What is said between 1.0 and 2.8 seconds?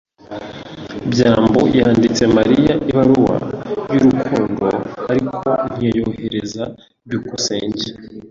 byambo yanditse Mariya